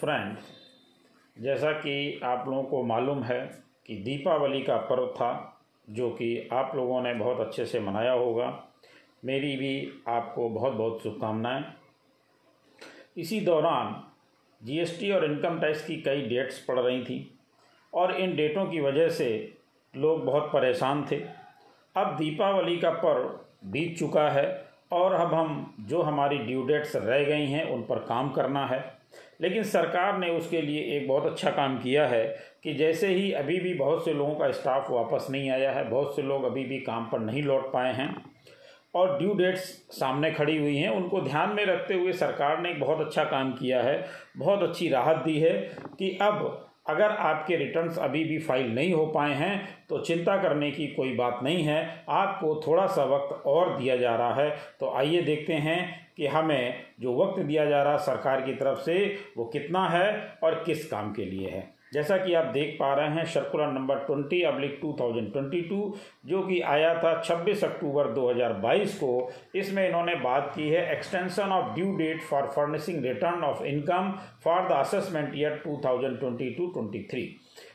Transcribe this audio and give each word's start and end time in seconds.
Friend 0.00 0.36
जैसा 1.42 1.72
कि 1.72 2.20
आप 2.24 2.48
लोगों 2.48 2.62
को 2.62 2.82
मालूम 2.82 3.22
है 3.22 3.62
कि 3.86 3.96
दीपावली 3.96 4.62
का 4.62 4.76
पर्व 4.76 5.06
था, 5.06 5.62
जो 5.90 6.10
कि 6.10 6.48
आप 6.52 6.72
लोगों 6.76 7.02
ने 7.02 7.14
बहुत 7.14 7.40
अच्छे 7.40 7.64
से 7.64 7.80
मनाया 7.80 8.12
होगा। 8.12 8.64
मेरी 9.24 9.56
भी 9.56 10.02
आपको 10.08 10.48
बहुत 10.48 10.72
बहुत 10.72 11.02
शुभकामनाएँ। 11.02 11.64
इसी 13.16 13.40
दौरान 13.40 14.04
जीएसटी 14.64 15.10
और 15.12 15.24
इनकम 15.24 15.60
टैक्स 15.60 15.86
की 15.86 15.96
कई 15.96 16.22
डेट्स 16.22 16.64
पड़ 16.64 16.80
रही 16.80 17.04
थी 17.04 17.38
और 17.94 18.16
इन 18.16 18.36
डेटों 18.36 18.66
की 18.66 18.80
वजह 18.80 19.08
से 19.08 19.56
लोग 19.96 20.24
बहुत 20.24 20.50
परेशान 20.52 21.06
थे। 21.10 21.16
अब 21.96 22.16
दीपावली 22.16 22.76
का 22.76 22.90
पर्व 22.90 23.40
बीत 23.70 23.98
चुका 23.98 24.28
है 24.30 24.69
और 24.92 25.12
अब 25.12 25.34
हम 25.34 25.74
जो 25.80 26.02
हमारी 26.02 26.38
ड्यू 26.38 26.62
डेट्स 26.66 26.96
रह 26.96 27.24
गई 27.24 27.46
हैं, 27.46 27.64
उन 27.64 27.82
पर 27.82 27.98
काम 27.98 28.30
करना 28.30 28.66
है। 28.66 28.84
लेकिन 29.40 29.62
सरकार 29.62 30.18
ने 30.18 30.28
उसके 30.30 30.60
लिए 30.62 30.80
एक 30.96 31.06
बहुत 31.08 31.26
अच्छा 31.26 31.50
काम 31.50 31.78
किया 31.78 32.06
है 32.06 32.24
कि 32.64 32.74
जैसे 32.74 33.08
ही 33.08 33.30
अभी 33.32 33.58
भी 33.60 33.74
बहुत 33.74 34.04
से 34.04 34.12
लोगों 34.12 34.34
का 34.34 34.50
स्टाफ 34.50 34.90
वापस 34.90 35.26
नहीं 35.30 35.50
आया 35.50 35.70
है, 35.72 35.88
बहुत 35.90 36.16
से 36.16 36.22
लोग 36.22 36.44
अभी 36.44 36.64
भी 36.64 36.78
काम 36.78 37.04
पर 37.04 37.18
नहीं 37.18 37.42
लौट 37.42 37.72
पाए 37.72 37.92
हैं 37.92 38.14
और 38.94 39.18
ड्यू 39.18 39.34
डेट्स 39.34 39.62
सामने 39.90 40.30
खड़ी 40.30 40.56
हुई 40.58 40.76
हैं, 40.76 40.88
उनको 40.88 41.20
ध्यान 41.20 41.50
में 41.50 41.64
रखते 41.64 41.94
हुए 41.94 42.12
सरकार 42.12 42.60
ने 42.60 42.70
एक 42.70 42.80
बहुत 42.80 43.00
अच्छा 43.00 43.24
काम 43.24 43.52
किया 43.52 43.82
है, 43.82 44.04
बहुत 44.36 44.62
अच्छी 44.62 44.88
राहत 44.88 45.16
दी 45.16 45.38
है 45.40 45.52
कि 45.98 46.18
अब 46.22 46.69
अगर 46.90 47.10
आपके 47.10 47.56
रिटर्न्स 47.56 47.98
अभी 47.98 48.24
भी 48.24 48.38
फ़ाइल 48.38 48.74
नहीं 48.74 48.92
हो 48.92 49.06
पाए 49.06 49.34
हैं 49.34 49.56
तो 49.88 49.98
चिंता 50.00 50.36
करने 50.42 50.70
की 50.70 50.86
कोई 50.86 51.14
बात 51.14 51.40
नहीं 51.42 51.62
है। 51.64 52.04
आपको 52.08 52.60
थोड़ा 52.66 52.86
सा 52.86 53.04
वक्त 53.06 53.46
और 53.46 53.76
दिया 53.78 53.96
जा 53.96 54.14
रहा 54.16 54.34
है। 54.34 54.50
तो 54.80 54.90
आइए 54.90 55.22
देखते 55.22 55.54
हैं 55.54 55.80
कि 56.16 56.26
हमें 56.26 56.74
जो 57.00 57.16
वक्त 57.16 57.40
दिया 57.40 57.64
जा 57.64 57.82
रहा 57.82 57.96
सरकार 57.96 58.40
की 58.40 58.54
तरफ़ 58.54 58.78
से, 58.78 59.18
वो 59.36 59.44
कितना 59.44 59.88
है 59.88 60.38
और 60.42 60.62
किस 60.66 60.86
काम 60.90 61.12
के 61.12 61.24
लिए 61.24 61.48
है। 61.48 61.68
जैसा 61.92 62.16
कि 62.16 62.34
आप 62.34 62.44
देख 62.52 62.76
पा 62.80 62.92
रहे 62.94 63.08
हैं 63.10 63.24
circular 63.26 63.72
number 63.72 63.98
twenty 64.06 64.40
oblique 64.44 64.78
two 64.82 64.92
thousand 65.00 65.32
twenty 65.32 65.60
two 65.62 65.78
जो 66.26 66.42
कि 66.42 66.60
आया 66.72 66.94
था 67.02 67.20
छब्बीस 67.20 67.64
अक्टूबर 67.64 68.10
दो 68.12 68.28
हज़ार 68.30 68.52
बाईस 68.60 68.94
को। 68.98 69.12
इसमें 69.54 69.86
इन्होंने 69.86 70.14
बात 70.22 70.52
की 70.56 70.68
है 70.68 70.86
extension 70.92 71.52
of 71.52 71.74
due 71.74 71.96
date 71.96 72.22
for 72.22 72.46
furnishing 72.56 73.04
return 73.04 73.44
of 73.44 73.64
income 73.66 74.12
for 74.44 74.68
the 74.68 74.72
assessment 74.74 75.34
year 75.36 75.60
two 75.64 75.80
thousand 75.84 76.18
twenty 76.20 76.50
two 76.54 76.66
twenty 76.72 77.06
three 77.10 77.24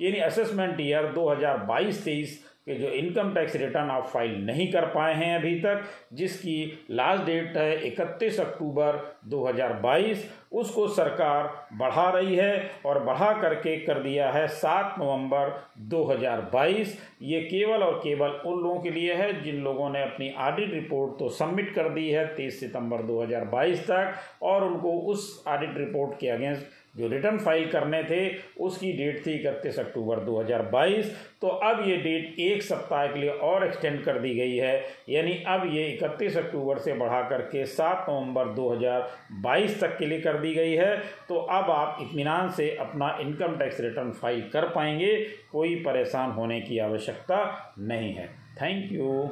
यानी 0.00 0.18
असेसमेंट 0.22 0.80
ईयर 0.80 1.12
दो 1.12 1.28
हज़ार 1.28 1.64
बाईस 1.66 2.04
तेईस 2.04 2.44
कि 2.68 2.74
जो 2.74 2.88
इनकम 2.92 3.32
टैक्स 3.34 3.56
रिटर्न 3.56 3.90
आप 3.90 4.06
फ़ाइल 4.06 4.34
नहीं 4.46 4.70
कर 4.72 4.86
पाए 4.86 5.14
हैं 5.14 5.34
अभी 5.38 5.54
तक, 5.60 5.84
जिसकी 6.12 6.86
लास्ट 6.90 7.24
डेट 7.24 7.56
है 7.56 7.86
इकतीस 7.86 8.40
अक्टूबर 8.40 8.98
2022 9.34 10.24
उसको 10.52 10.86
सरकार 10.88 11.46
बढ़ा 11.78 12.08
रही 12.10 12.36
है 12.36 12.70
और 12.86 13.02
बढ़ा 13.04 13.32
करके 13.40 13.76
कर 13.76 13.98
दिया 14.02 14.30
है 14.30 14.46
सात 14.48 14.94
नवंबर 14.98 15.50
2022 15.90 16.94
ये 17.22 17.40
केवल 17.40 17.82
और 17.82 17.98
केवल 17.98 18.30
उन 18.46 18.62
लोगों 18.62 18.80
के 18.80 18.90
लिए 18.90 19.14
है 19.14 19.30
जिन 19.42 19.62
लोगों 19.62 19.90
ने 19.90 20.02
अपनी 20.02 20.32
ऑडिट 20.38 20.72
रिपोर्ट 20.74 21.18
तो 21.18 21.28
सबमिट 21.28 21.74
कर 21.74 21.88
दी 21.88 22.08
है 22.10 22.26
तेईस 22.36 22.60
सितंबर 22.60 23.02
2022 23.06 23.84
तक, 23.90 24.14
और 24.42 24.64
उनको 24.64 24.98
उस 25.12 25.44
ऑडिट 25.48 25.78
रिपोर्ट 25.78 26.18
के 26.20 26.28
अगेंस्ट 26.28 26.76
जो 26.96 27.08
रिटर्न 27.08 27.38
फ़ाइल 27.38 27.66
करने 27.70 28.02
थे, 28.02 28.20
उसकी 28.60 28.92
डेट 28.92 29.26
थी 29.26 29.32
इकतीस 29.32 29.78
अक्टूबर 29.78 30.18
2022 30.24 31.10
तो 31.40 31.48
अब 31.48 31.88
ये 31.88 31.96
डेट 31.96 32.40
एक 32.40 32.57
सप्ताह 32.62 33.06
के 33.06 33.18
लिए 33.18 33.30
और 33.30 33.66
एक्सटेंड 33.66 34.02
कर 34.04 34.18
दी 34.18 34.34
गई 34.34 34.56
है। 34.56 34.74
यानी 35.08 35.32
अब 35.46 35.66
ये 35.72 35.86
इकतीस 35.86 36.36
अक्टूबर 36.36 36.78
से 36.78 36.94
बढ़ा 36.94 37.20
करके 37.22 37.64
सात 37.66 38.06
नवंबर 38.08 38.48
2022 38.54 39.80
तक 39.80 39.96
के 39.98 40.06
लिए 40.06 40.20
कर 40.20 40.38
दी 40.38 40.54
गई 40.54 40.72
है। 40.72 40.96
तो 41.28 41.36
अब 41.36 41.70
आप 41.70 41.98
इतमान 42.02 42.50
से 42.50 42.70
अपना 42.76 43.16
इनकम 43.20 43.56
टैक्स 43.56 43.80
रिटर्न 43.80 44.10
फ़ाइल 44.12 44.40
कर 44.52 44.68
पाएँगे। 44.68 45.16
कोई 45.52 45.74
परेशान 45.74 46.30
होने 46.30 46.60
की 46.60 46.78
आवश्यकता 46.78 47.74
नहीं 47.78 48.12
है। 48.14 48.26
Thank 48.62 48.92
you 48.92 49.30